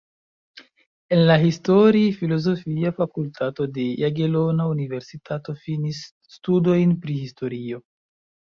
[1.17, 6.03] En la Histori-Filozofia Fakultato de Jagelona Universitato finis
[6.39, 7.83] studojn pri historio.